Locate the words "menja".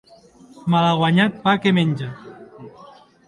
1.77-2.09